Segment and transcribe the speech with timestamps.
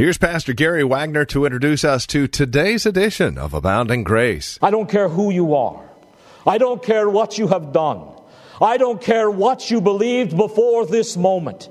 [0.00, 4.58] Here's Pastor Gary Wagner to introduce us to today's edition of Abounding Grace.
[4.62, 5.90] I don't care who you are.
[6.46, 8.08] I don't care what you have done.
[8.62, 11.68] I don't care what you believed before this moment.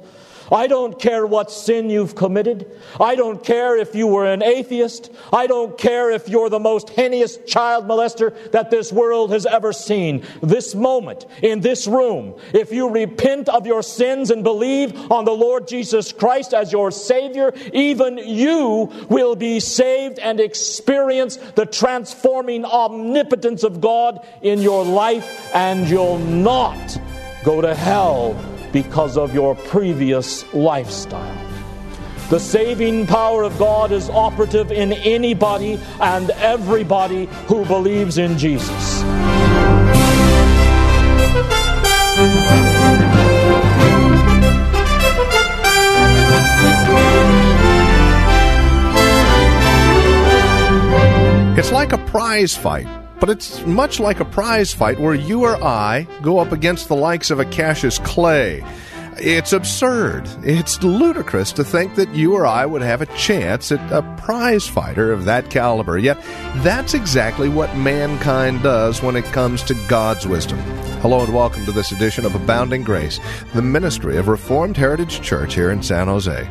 [0.52, 2.70] I don't care what sin you've committed.
[3.00, 5.12] I don't care if you were an atheist.
[5.32, 9.74] I don't care if you're the most heinous child molester that this world has ever
[9.74, 10.26] seen.
[10.42, 15.32] This moment, in this room, if you repent of your sins and believe on the
[15.32, 22.66] Lord Jesus Christ as your Savior, even you will be saved and experience the transforming
[22.66, 26.98] omnipotence of God in your life, and you'll not
[27.44, 28.36] go to hell
[28.72, 31.46] because of your previous lifestyle.
[32.30, 39.04] The saving power of God is operative in anybody and everybody who believes in Jesus.
[51.58, 52.88] It's like a prize fight,
[53.20, 56.96] but it's much like a prize fight where you or I go up against the
[56.96, 58.64] likes of a Cassius Clay.
[59.22, 60.30] It's absurd.
[60.44, 64.66] It's ludicrous to think that you or I would have a chance at a prize
[64.66, 65.98] fighter of that caliber.
[65.98, 66.18] Yet,
[66.58, 70.60] that's exactly what mankind does when it comes to God's wisdom.
[71.02, 73.22] Hello and welcome to this edition of Abounding Grace,
[73.54, 76.46] the ministry of Reformed Heritage Church here in San Jose.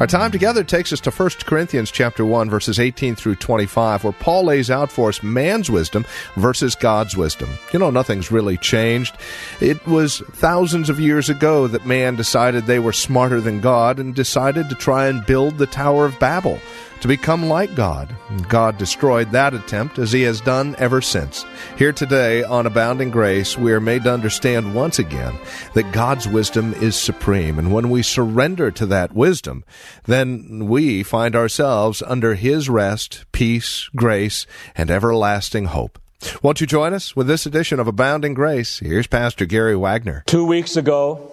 [0.00, 4.12] Our time together takes us to 1 Corinthians chapter 1 verses 18 through 25 where
[4.12, 7.48] Paul lays out for us man's wisdom versus God's wisdom.
[7.72, 9.16] You know nothing's really changed.
[9.60, 14.12] It was thousands of years ago that man decided they were smarter than God and
[14.12, 16.58] decided to try and build the Tower of Babel
[17.04, 18.16] to become like God.
[18.48, 21.44] God destroyed that attempt as he has done ever since.
[21.76, 25.38] Here today on Abounding Grace, we are made to understand once again
[25.74, 27.58] that God's wisdom is supreme.
[27.58, 29.64] And when we surrender to that wisdom,
[30.04, 35.98] then we find ourselves under his rest, peace, grace, and everlasting hope.
[36.42, 38.78] Won't you join us with this edition of Abounding Grace?
[38.78, 40.22] Here's Pastor Gary Wagner.
[40.24, 41.30] Two weeks ago,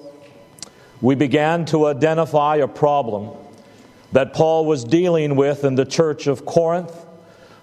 [1.00, 3.38] we began to identify a problem
[4.11, 7.05] that Paul was dealing with in the church of Corinth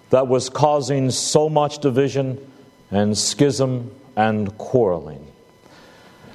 [0.09, 2.51] that was causing so much division
[2.91, 5.25] and schism and quarreling.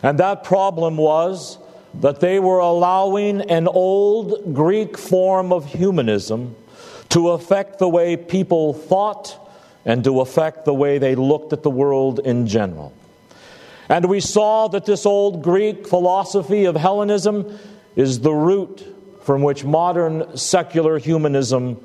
[0.02, 1.58] And that problem was
[1.94, 6.54] that they were allowing an old Greek form of humanism
[7.10, 9.40] to affect the way people thought
[9.84, 12.92] and to affect the way they looked at the world in general.
[13.88, 17.58] And we saw that this old Greek philosophy of Hellenism
[17.96, 18.93] is the root
[19.24, 21.82] from which modern secular humanism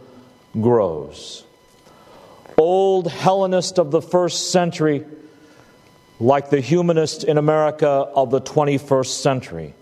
[0.60, 1.46] grows.
[2.58, 5.06] Old Hellenist of the first century,
[6.20, 9.74] like the humanist in America of the 21st century,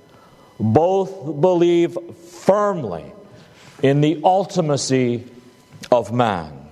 [0.59, 1.97] both believe
[2.29, 3.11] firmly
[3.81, 5.27] in the ultimacy
[5.91, 6.69] of man.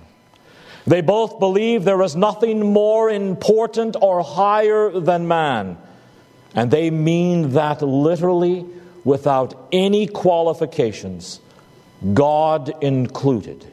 [0.86, 5.78] They both believe there is nothing more important or higher than man.
[6.54, 8.66] And they mean that literally
[9.06, 11.40] without any qualifications,
[12.12, 13.64] God included.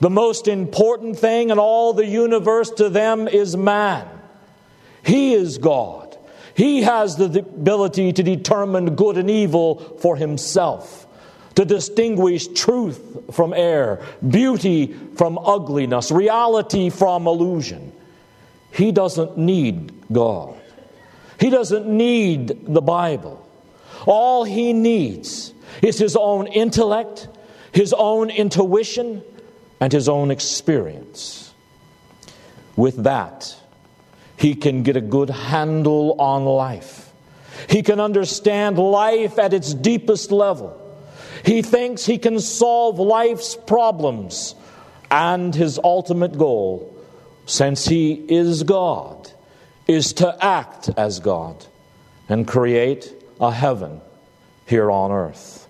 [0.00, 4.08] The most important thing in all the universe to them is man.
[5.04, 6.16] He is God.
[6.54, 11.06] He has the ability to determine good and evil for himself,
[11.54, 12.98] to distinguish truth
[13.32, 17.92] from error, beauty from ugliness, reality from illusion.
[18.72, 20.54] He doesn't need God.
[21.38, 23.45] He doesn't need the Bible.
[24.06, 25.52] All he needs
[25.82, 27.28] is his own intellect,
[27.72, 29.22] his own intuition,
[29.80, 31.52] and his own experience.
[32.76, 33.56] With that,
[34.36, 37.12] he can get a good handle on life.
[37.68, 40.82] He can understand life at its deepest level.
[41.44, 44.54] He thinks he can solve life's problems.
[45.10, 46.92] And his ultimate goal,
[47.46, 49.30] since he is God,
[49.86, 51.64] is to act as God
[52.28, 54.00] and create a heaven
[54.66, 55.66] here on earth.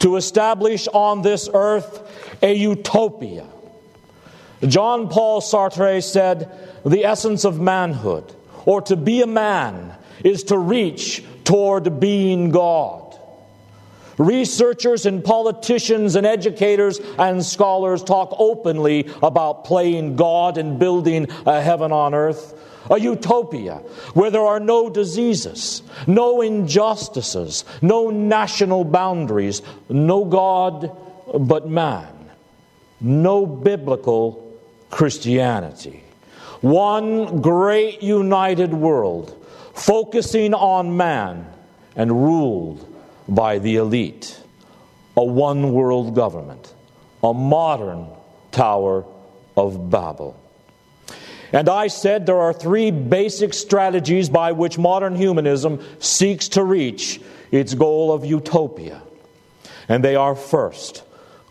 [0.00, 3.46] To establish on this earth a utopia.
[4.66, 6.50] John Paul Sartre said,
[6.84, 8.32] The essence of manhood,
[8.64, 9.94] or to be a man,
[10.24, 13.08] is to reach toward being God.
[14.18, 21.62] Researchers and politicians and educators and scholars talk openly about playing God and building a
[21.62, 22.54] heaven on earth,
[22.90, 23.76] a utopia
[24.14, 30.96] where there are no diseases, no injustices, no national boundaries, no God
[31.38, 32.30] but man,
[33.00, 34.58] no biblical
[34.90, 36.02] Christianity.
[36.60, 39.34] One great united world
[39.74, 41.46] focusing on man
[41.94, 42.84] and ruled
[43.28, 44.40] by the elite.
[45.16, 46.72] A one world government,
[47.22, 48.06] a modern
[48.52, 49.04] Tower
[49.56, 50.40] of Babel.
[51.52, 57.20] And I said there are three basic strategies by which modern humanism seeks to reach
[57.50, 59.02] its goal of utopia.
[59.88, 61.02] And they are first,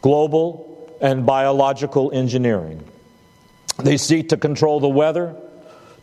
[0.02, 2.84] global and biological engineering.
[3.80, 5.36] They seek to control the weather,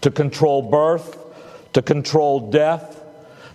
[0.00, 1.19] to control birth,
[1.73, 3.00] to control death,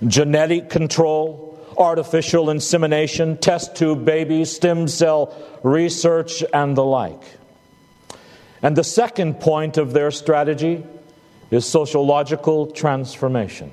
[0.05, 5.33] genetic control, artificial insemination, test tube babies, stem cell
[5.63, 7.23] research, and the like.
[8.61, 10.85] And the second point of their strategy
[11.51, 13.71] is sociological transformation,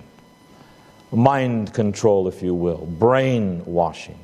[1.12, 4.18] mind control, if you will, brainwashing.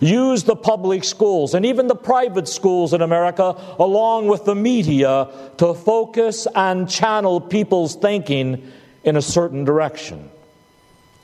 [0.00, 5.28] Use the public schools and even the private schools in America, along with the media,
[5.56, 8.70] to focus and channel people's thinking
[9.02, 10.30] in a certain direction.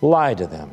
[0.01, 0.71] Lie to them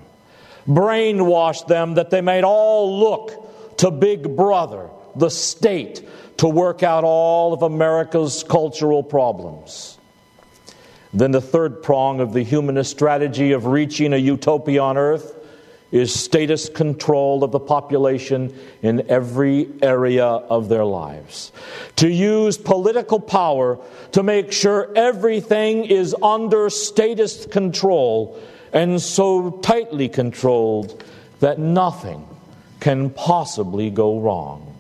[0.68, 6.08] brainwash them that they might all look to Big Brother, the state,
[6.38, 9.98] to work out all of America's cultural problems.
[11.14, 15.34] Then the third prong of the humanist strategy of reaching a utopia on earth
[15.92, 21.54] is status control of the population in every area of their lives.
[21.98, 23.80] To use political power
[24.12, 28.38] to make sure everything is under status control
[28.74, 31.02] and so tightly controlled
[31.40, 32.28] that nothing
[32.82, 34.75] can possibly go wrong.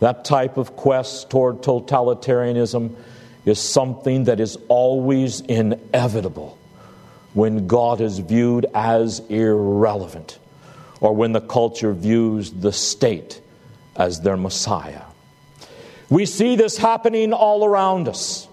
[0.00, 2.96] That type of quest toward totalitarianism
[3.44, 6.58] is something that is always inevitable
[7.32, 10.38] when God is viewed as irrelevant
[11.00, 13.40] or when the culture views the state
[13.96, 15.02] as their Messiah.
[16.08, 18.48] We see this happening all around us.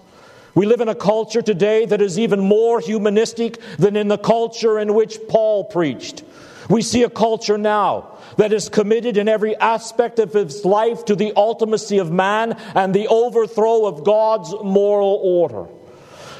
[0.54, 4.78] We live in a culture today that is even more humanistic than in the culture
[4.78, 6.22] in which Paul preached.
[6.68, 11.16] We see a culture now that is committed in every aspect of its life to
[11.16, 15.66] the ultimacy of man and the overthrow of God's moral order.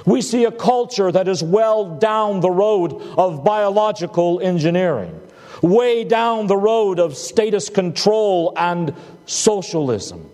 [0.04, 5.18] We see a culture that is well down the road of biological engineering,
[5.62, 8.94] way down the road of status control and
[9.26, 10.30] socialism.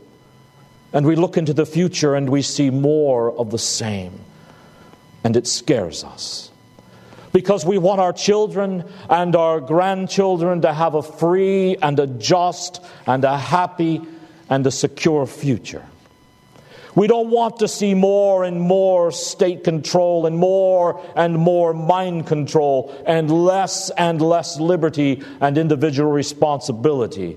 [0.92, 4.20] And we look into the future and we see more of the same.
[5.24, 6.52] And it scares us.
[7.34, 12.80] Because we want our children and our grandchildren to have a free and a just
[13.08, 14.00] and a happy
[14.48, 15.84] and a secure future.
[16.94, 22.28] We don't want to see more and more state control and more and more mind
[22.28, 27.36] control and less and less liberty and individual responsibility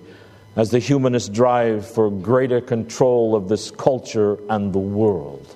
[0.56, 5.56] as the humanists drive for greater control of this culture and the world.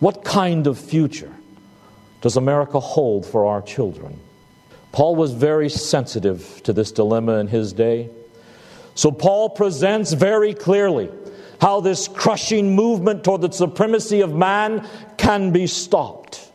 [0.00, 1.34] What kind of future
[2.20, 4.18] does America hold for our children?
[4.92, 8.10] Paul was very sensitive to this dilemma in his day.
[8.94, 11.10] So, Paul presents very clearly
[11.60, 16.50] how this crushing movement toward the supremacy of man can be stopped.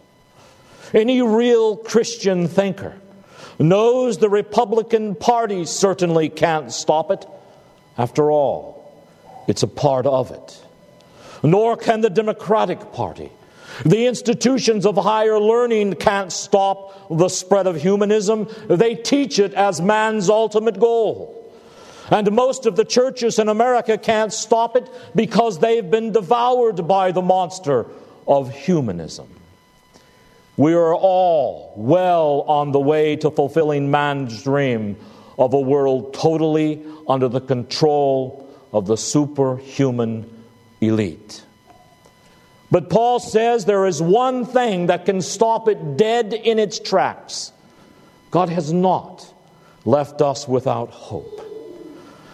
[0.93, 2.95] Any real Christian thinker
[3.59, 7.25] knows the Republican Party certainly can't stop it.
[7.97, 8.91] After all,
[9.47, 10.63] it's a part of it.
[11.43, 13.31] Nor can the Democratic Party.
[13.85, 18.47] The institutions of higher learning can't stop the spread of humanism.
[18.67, 21.39] They teach it as man's ultimate goal.
[22.11, 27.11] And most of the churches in America can't stop it because they've been devoured by
[27.11, 27.87] the monster
[28.27, 29.27] of humanism.
[30.55, 34.97] We are all well on the way to fulfilling man's dream
[35.39, 40.29] of a world totally under the control of the superhuman
[40.81, 41.43] elite.
[42.73, 47.51] But Paul says there is one thing that can stop it dead in its tracks.
[48.31, 49.31] God has not
[49.85, 51.39] left us without hope.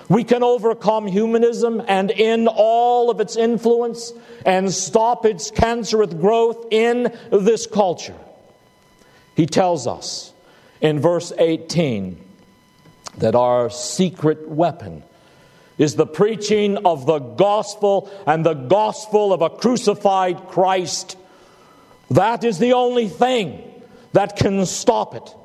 [0.07, 4.13] We can overcome humanism and end all of its influence
[4.45, 8.15] and stop its cancerous growth in this culture.
[9.35, 10.31] He tells us
[10.79, 12.17] in verse 18
[13.17, 15.03] that our secret weapon
[15.79, 21.17] is the preaching of the gospel and the gospel of a crucified Christ.
[22.11, 23.63] That is the only thing
[24.13, 25.35] that can stop it.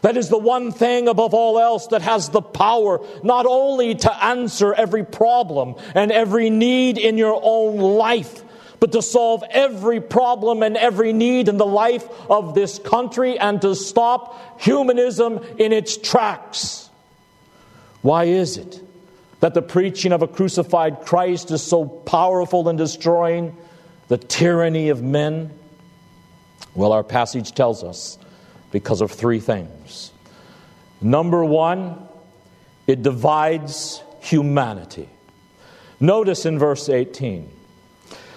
[0.00, 4.24] That is the one thing above all else that has the power not only to
[4.24, 8.42] answer every problem and every need in your own life,
[8.80, 13.62] but to solve every problem and every need in the life of this country and
[13.62, 16.88] to stop humanism in its tracks.
[18.00, 18.80] Why is it
[19.42, 23.56] that the preaching of a crucified Christ is so powerful in destroying
[24.06, 25.50] the tyranny of men?
[26.76, 28.18] Well, our passage tells us
[28.70, 30.12] because of three things.
[31.00, 32.06] Number one,
[32.86, 35.08] it divides humanity.
[35.98, 37.50] Notice in verse 18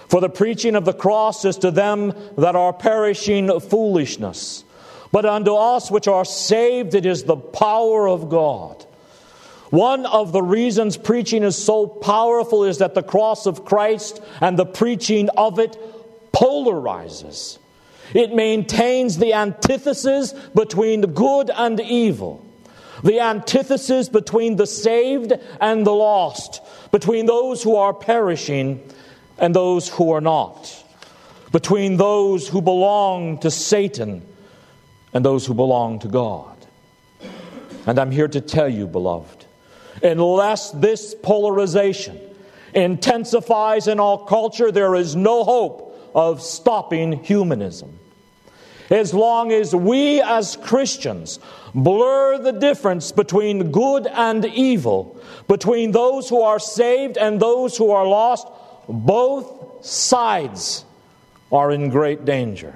[0.07, 4.63] For the preaching of the cross is to them that are perishing foolishness,
[5.11, 8.83] but unto us which are saved it is the power of God.
[9.75, 14.57] One of the reasons preaching is so powerful is that the cross of Christ and
[14.57, 15.77] the preaching of it
[16.31, 17.57] polarizes.
[18.13, 22.41] It maintains the antithesis between the good and evil,
[23.03, 26.61] the antithesis between the saved and the lost,
[26.93, 28.81] between those who are perishing
[29.37, 30.85] and those who are not,
[31.51, 34.25] between those who belong to Satan
[35.13, 36.55] and those who belong to God.
[37.85, 39.44] And I'm here to tell you, beloved,
[40.03, 42.19] unless this polarization
[42.73, 47.99] intensifies in our culture, there is no hope of stopping humanism.
[48.89, 51.39] As long as we as Christians
[51.73, 57.91] blur the difference between good and evil, between those who are saved and those who
[57.91, 58.47] are lost,
[58.87, 60.85] both sides
[61.51, 62.75] are in great danger.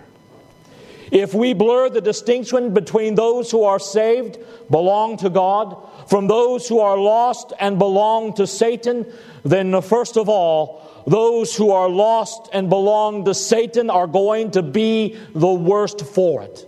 [1.11, 4.37] If we blur the distinction between those who are saved,
[4.69, 9.11] belong to God, from those who are lost and belong to Satan,
[9.43, 14.51] then uh, first of all, those who are lost and belong to Satan are going
[14.51, 16.65] to be the worst for it.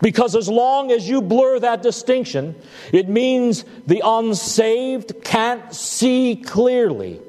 [0.00, 2.54] Because as long as you blur that distinction,
[2.92, 7.20] it means the unsaved can't see clearly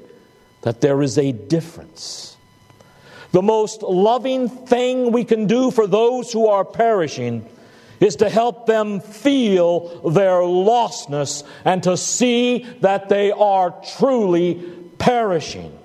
[0.61, 2.36] that there is a difference.
[3.37, 7.47] The most loving thing we can do for those who are perishing
[7.99, 14.55] is to help them feel their lostness and to see that they are truly
[14.97, 15.76] perishing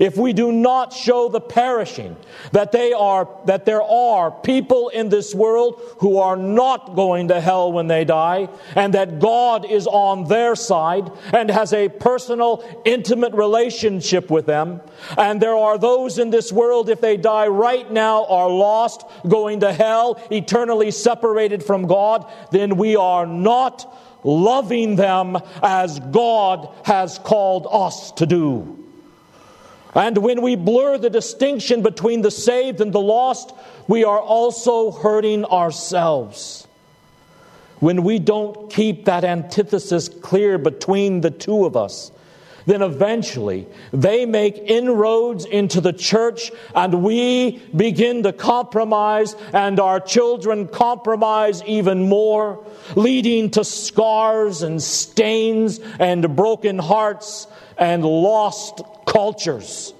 [0.00, 2.16] if we do not show the perishing
[2.52, 7.40] that they are that there are people in this world who are not going to
[7.40, 12.64] hell when they die and that God is on their side and has a personal
[12.84, 14.80] intimate relationship with them
[15.16, 19.60] and there are those in this world if they die right now are lost going
[19.60, 27.18] to hell eternally separated from God then we are not loving them as God has
[27.18, 28.78] called us to do
[29.94, 33.52] and when we blur the distinction between the saved and the lost,
[33.86, 36.66] we are also hurting ourselves.
[37.80, 42.12] When we don't keep that antithesis clear between the two of us,
[42.64, 49.98] then eventually they make inroads into the church and we begin to compromise and our
[50.00, 58.80] children compromise even more, leading to scars and stains and broken hearts and lost
[59.12, 59.92] cultures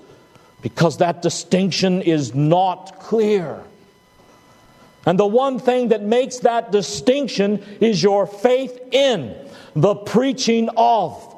[0.62, 3.62] because that distinction is not clear.
[5.04, 9.36] And the one thing that makes that distinction is your faith in
[9.74, 11.28] the preaching of,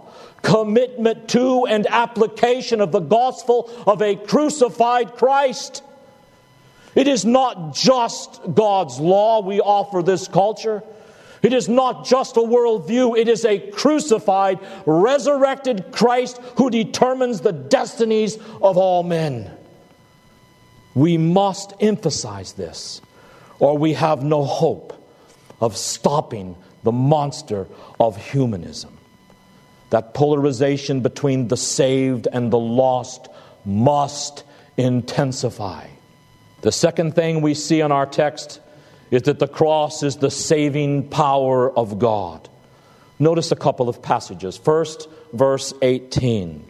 [0.42, 5.82] commitment to, and application of the gospel of a crucified Christ.
[6.94, 10.84] It is not just God's law we offer this culture.
[11.44, 17.52] It is not just a worldview, it is a crucified, resurrected Christ who determines the
[17.52, 19.50] destinies of all men.
[20.94, 23.02] We must emphasize this,
[23.58, 24.94] or we have no hope
[25.60, 27.68] of stopping the monster
[28.00, 28.96] of humanism.
[29.90, 33.28] That polarization between the saved and the lost
[33.66, 34.44] must
[34.78, 35.88] intensify.
[36.62, 38.60] The second thing we see in our text
[39.14, 42.48] is that the cross is the saving power of God.
[43.18, 44.56] Notice a couple of passages.
[44.56, 46.64] First, verse 18.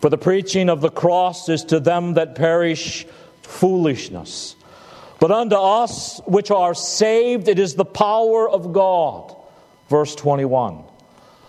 [0.00, 3.06] For the preaching of the cross is to them that perish
[3.42, 4.56] foolishness.
[5.20, 9.34] But unto us which are saved, it is the power of God.
[9.88, 10.82] Verse 21.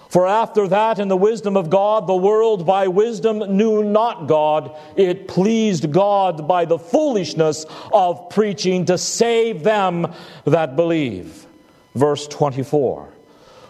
[0.09, 4.75] For after that, in the wisdom of God, the world by wisdom knew not God.
[4.95, 10.13] It pleased God by the foolishness of preaching to save them
[10.45, 11.45] that believe.
[11.93, 13.09] Verse 24.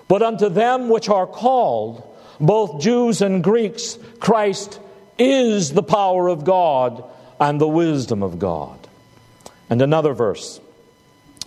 [0.08, 2.03] But unto them which are called,
[2.39, 4.79] both Jews and Greeks, Christ
[5.17, 7.03] is the power of God
[7.39, 8.77] and the wisdom of God.
[9.70, 10.62] And another verse,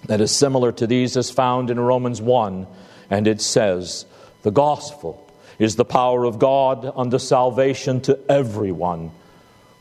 [0.06, 2.66] that is similar to these is found in Romans 1,
[3.08, 4.04] and it says,
[4.42, 5.26] The gospel
[5.58, 9.10] is the power of God unto salvation to everyone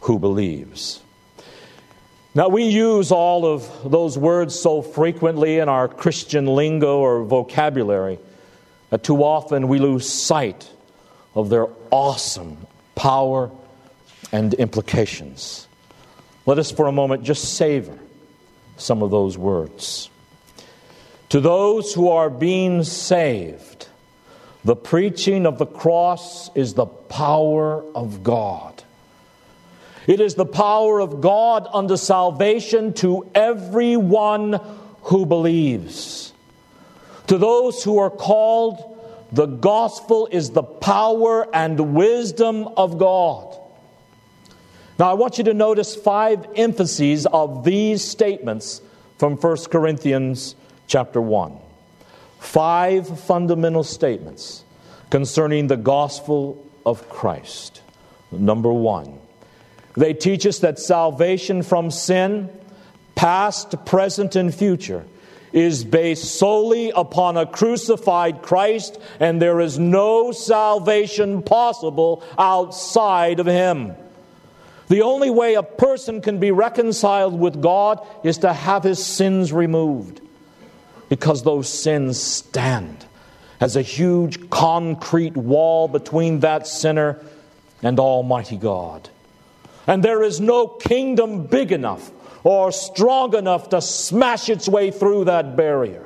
[0.01, 1.01] who believes.
[2.35, 8.19] Now, we use all of those words so frequently in our Christian lingo or vocabulary
[8.91, 10.69] that too often we lose sight
[11.35, 12.57] of their awesome
[12.95, 13.51] power
[14.31, 15.67] and implications.
[16.45, 17.97] Let us for a moment just savor
[18.77, 20.09] some of those words.
[21.29, 23.88] To those who are being saved,
[24.63, 28.83] the preaching of the cross is the power of God.
[30.07, 34.59] It is the power of God unto salvation to everyone
[35.03, 36.33] who believes.
[37.27, 38.97] To those who are called,
[39.31, 43.55] the gospel is the power and wisdom of God.
[44.97, 48.81] Now, I want you to notice five emphases of these statements
[49.17, 50.55] from 1 Corinthians
[50.87, 51.68] chapter 1.
[52.39, 54.63] Five fundamental statements
[55.09, 57.81] concerning the gospel of Christ.
[58.31, 59.19] Number one,
[59.95, 62.49] they teach us that salvation from sin,
[63.15, 65.05] past, present, and future,
[65.51, 73.47] is based solely upon a crucified Christ, and there is no salvation possible outside of
[73.47, 73.95] Him.
[74.87, 79.53] The only way a person can be reconciled with God is to have his sins
[79.53, 80.21] removed
[81.09, 83.05] because those sins stand
[83.59, 87.19] as a huge concrete wall between that sinner
[87.83, 89.09] and Almighty God.
[89.87, 92.11] And there is no kingdom big enough
[92.43, 96.05] or strong enough to smash its way through that barrier.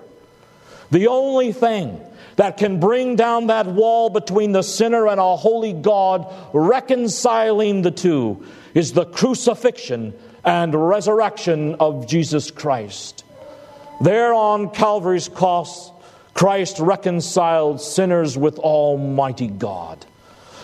[0.89, 1.99] The only thing
[2.37, 7.91] that can bring down that wall between the sinner and a holy God, reconciling the
[7.91, 13.22] two, is the crucifixion and resurrection of Jesus Christ.
[14.01, 15.91] There on Calvary's cross,
[16.33, 20.05] Christ reconciled sinners with Almighty God.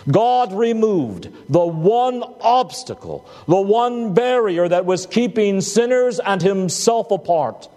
[0.10, 7.68] God removed the one obstacle, the one barrier that was keeping sinners and Himself apart.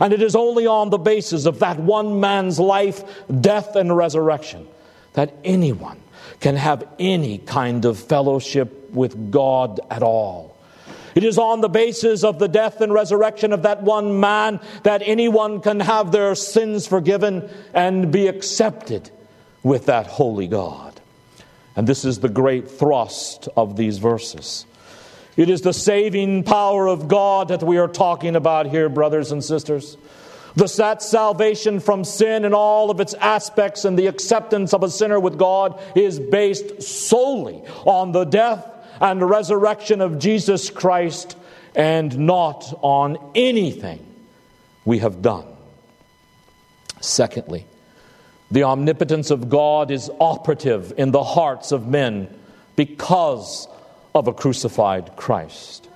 [0.00, 3.04] And it is only on the basis of that one man's life,
[3.40, 4.66] death, and resurrection
[5.12, 6.00] that anyone
[6.40, 10.51] can have any kind of fellowship with God at all.
[11.14, 15.02] It is on the basis of the death and resurrection of that one man that
[15.04, 19.10] anyone can have their sins forgiven and be accepted
[19.62, 21.00] with that holy God.
[21.76, 24.66] And this is the great thrust of these verses.
[25.36, 29.42] It is the saving power of God that we are talking about here, brothers and
[29.42, 29.96] sisters.
[30.54, 34.90] The that salvation from sin and all of its aspects and the acceptance of a
[34.90, 38.68] sinner with God is based solely on the death
[39.02, 41.36] and resurrection of Jesus Christ
[41.74, 44.06] and not on anything
[44.84, 45.44] we have done.
[47.00, 47.66] Secondly,
[48.52, 52.32] the omnipotence of God is operative in the hearts of men
[52.76, 53.66] because
[54.14, 55.88] of a crucified Christ.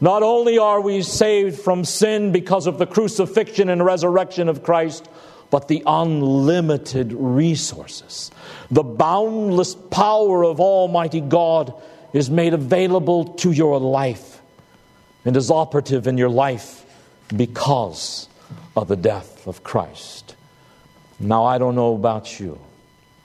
[0.00, 5.08] Not only are we saved from sin because of the crucifixion and resurrection of Christ,
[5.50, 8.30] but the unlimited resources,
[8.70, 11.74] the boundless power of Almighty God
[12.12, 14.40] is made available to your life
[15.24, 16.84] and is operative in your life
[17.36, 18.28] because
[18.76, 20.34] of the death of Christ.
[21.18, 22.58] Now, I don't know about you,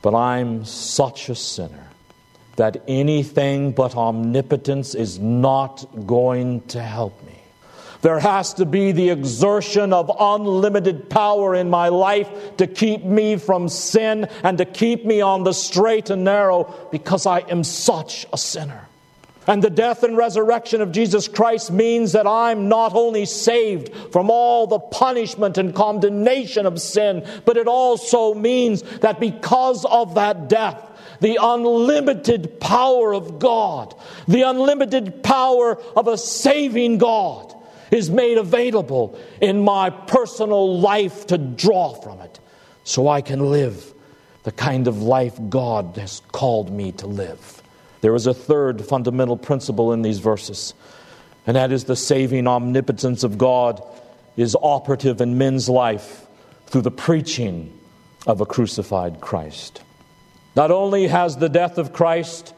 [0.02, 1.88] but I'm such a sinner
[2.56, 7.35] that anything but omnipotence is not going to help me.
[8.02, 13.36] There has to be the exertion of unlimited power in my life to keep me
[13.36, 18.26] from sin and to keep me on the straight and narrow because I am such
[18.32, 18.86] a sinner.
[19.46, 24.28] And the death and resurrection of Jesus Christ means that I'm not only saved from
[24.28, 30.48] all the punishment and condemnation of sin, but it also means that because of that
[30.48, 30.82] death,
[31.20, 33.94] the unlimited power of God,
[34.26, 37.54] the unlimited power of a saving God,
[37.90, 42.40] is made available in my personal life to draw from it
[42.84, 43.92] so I can live
[44.44, 47.62] the kind of life God has called me to live.
[48.00, 50.74] There is a third fundamental principle in these verses,
[51.46, 53.82] and that is the saving omnipotence of God
[54.36, 56.26] is operative in men's life
[56.66, 57.76] through the preaching
[58.26, 59.82] of a crucified Christ.
[60.54, 62.54] Not only has the death of Christ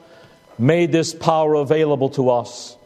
[0.59, 2.77] made this power available to us,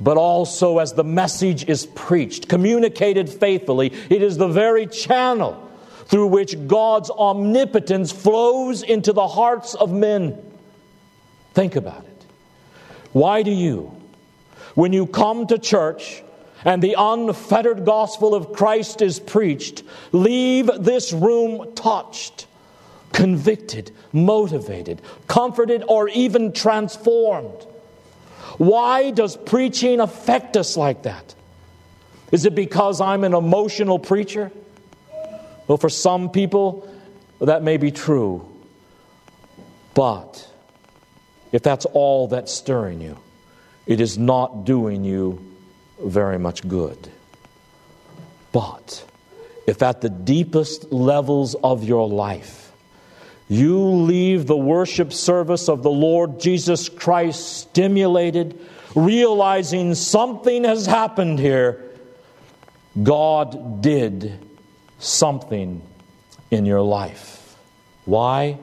[0.00, 5.68] but also as the message is preached, communicated faithfully, it is the very channel
[6.06, 10.36] through which God's omnipotence flows into the hearts of men.
[11.54, 12.24] Think about it.
[13.12, 13.94] Why do you,
[14.74, 16.22] when you come to church
[16.64, 19.82] and the unfettered gospel of Christ is preached,
[20.12, 22.46] leave this room touched,
[23.12, 27.66] convicted, motivated, comforted, or even transformed.
[28.60, 31.34] Why does preaching affect us like that?
[32.30, 34.52] Is it because I'm an emotional preacher?
[35.66, 36.86] Well, for some people,
[37.40, 38.46] that may be true.
[39.94, 40.46] But
[41.52, 43.16] if that's all that's stirring you,
[43.86, 45.42] it is not doing you
[45.98, 47.08] very much good.
[48.52, 49.06] But
[49.66, 52.69] if at the deepest levels of your life,
[53.50, 58.58] you leave the worship service of the Lord Jesus Christ stimulated,
[58.94, 61.84] realizing something has happened here,
[63.02, 64.38] God did
[65.00, 65.82] something
[66.52, 67.56] in your life.
[68.04, 68.58] Why?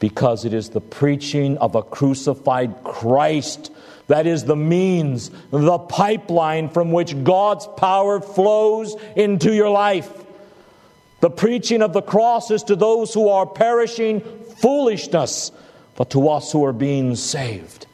[0.00, 3.70] Because it is the preaching of a crucified Christ
[4.06, 10.10] that is the means, the pipeline from which God's power flows into your life.
[11.20, 14.20] The preaching of the cross is to those who are perishing
[14.58, 15.50] foolishness,
[15.96, 17.86] but to us who are being saved,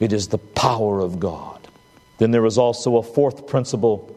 [0.00, 1.68] it is the power of God.
[2.18, 4.16] Then there is also a fourth principle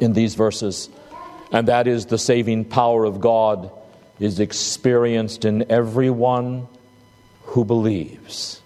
[0.00, 0.90] in these verses,
[1.50, 3.70] and that is the saving power of God
[4.20, 6.68] is experienced in everyone
[7.44, 8.60] who believes.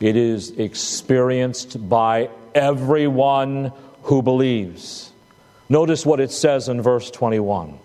[0.00, 5.12] It is experienced by everyone who believes.
[5.68, 7.78] Notice what it says in verse 21.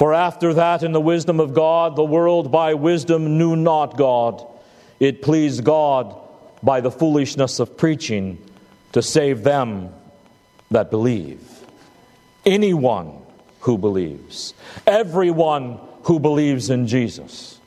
[0.00, 4.42] For after that, in the wisdom of God, the world by wisdom knew not God.
[4.98, 6.16] It pleased God
[6.62, 8.38] by the foolishness of preaching
[8.92, 9.90] to save them
[10.70, 11.42] that believe
[12.46, 13.12] anyone
[13.60, 14.54] who believes,
[14.86, 17.60] everyone who believes in Jesus.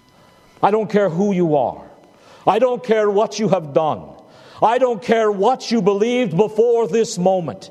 [0.64, 1.88] I don't care who you are,
[2.48, 4.10] I don't care what you have done,
[4.60, 7.70] I don't care what you believed before this moment.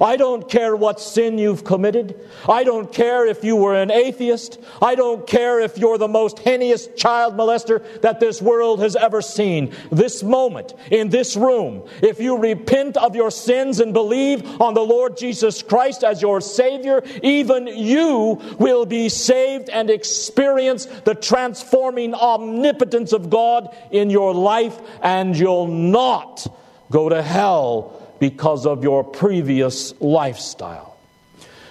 [0.00, 2.18] I don't care what sin you've committed.
[2.48, 4.58] I don't care if you were an atheist.
[4.80, 9.20] I don't care if you're the most heinous child molester that this world has ever
[9.20, 9.74] seen.
[9.90, 14.80] This moment, in this room, if you repent of your sins and believe on the
[14.80, 22.14] Lord Jesus Christ as your Savior, even you will be saved and experience the transforming
[22.14, 26.46] omnipotence of God in your life, and you'll not
[26.90, 30.96] go to hell because of your previous lifestyle.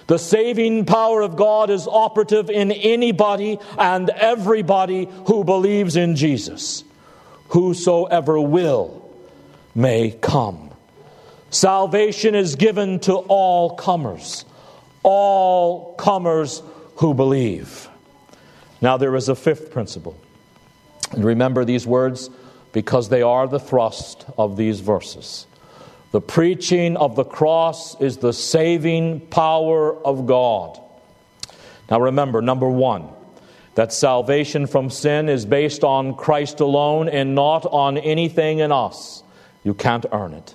[0.08, 6.82] The saving power of God is operative in anybody and everybody who believes in Jesus.
[7.50, 9.08] Whosoever will
[9.74, 10.70] may come.
[11.50, 14.44] Salvation is given to all comers,
[15.04, 16.62] all comers
[16.96, 17.88] who believe.
[18.80, 20.16] Now, there is a fifth principle.
[21.12, 22.30] And remember these words
[22.72, 25.46] because they are the thrust of these verses.
[26.12, 30.80] The preaching of the cross is the saving power of God.
[31.88, 33.08] Now remember, number one,
[33.76, 39.22] that salvation from sin is based on Christ alone and not on anything in us.
[39.62, 40.54] You can't earn it.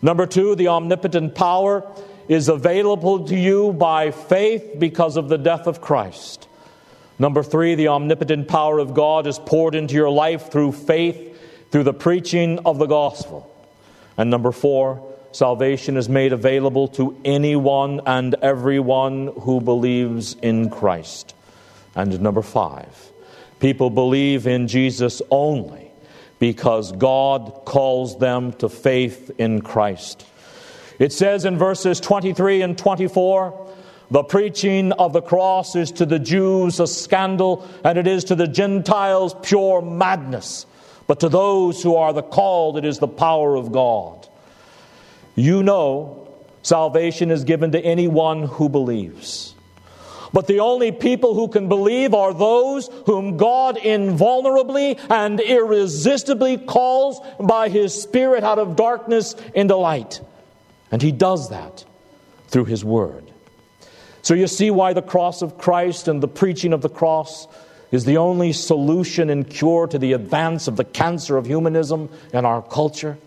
[0.00, 1.90] Number two, the omnipotent power
[2.28, 6.48] is available to you by faith because of the death of Christ.
[7.18, 11.38] Number three, the omnipotent power of God is poured into your life through faith,
[11.70, 13.54] through the preaching of the gospel.
[14.18, 21.34] And number four, salvation is made available to anyone and everyone who believes in Christ.
[21.94, 23.12] And number five,
[23.60, 25.90] people believe in Jesus only
[26.38, 30.26] because God calls them to faith in Christ.
[30.98, 33.66] It says in verses 23 and 24,
[34.10, 38.34] the preaching of the cross is to the Jews a scandal, and it is to
[38.34, 40.66] the Gentiles pure madness.
[41.08, 44.28] But to those who are the called, it is the power of God.
[45.34, 46.28] You know,
[46.62, 49.54] salvation is given to anyone who believes.
[50.34, 57.20] But the only people who can believe are those whom God invulnerably and irresistibly calls
[57.40, 60.20] by His Spirit out of darkness into light.
[60.92, 61.86] And He does that
[62.48, 63.24] through His Word.
[64.20, 67.48] So you see why the cross of Christ and the preaching of the cross
[67.90, 72.44] is the only solution and cure to the advance of the cancer of humanism in
[72.44, 73.18] our culture.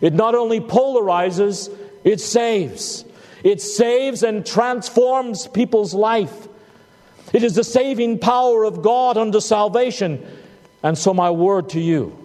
[0.00, 1.74] It not only polarizes,
[2.04, 3.04] it saves.
[3.42, 6.48] It saves and transforms people's life.
[7.32, 10.24] It is the saving power of God unto salvation.
[10.82, 12.16] And so, my word to you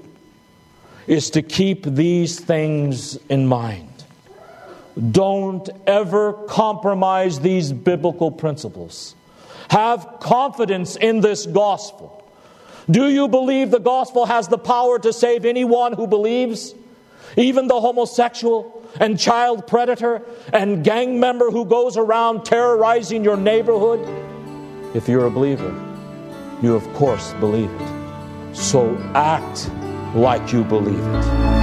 [1.08, 3.90] is to keep these things in mind.
[5.12, 9.16] Don't ever compromise these biblical principles.
[9.70, 12.20] Have confidence in this gospel.
[12.90, 16.76] Do you believe the gospel has the power to save anyone who believes?
[17.38, 20.22] Even the homosexual, and child predator
[20.52, 24.00] and gang member who goes around terrorizing your neighborhood?
[24.96, 25.74] If you're a believer,
[26.62, 28.56] you of course believe it.
[28.56, 29.70] So act
[30.16, 31.63] like you believe it.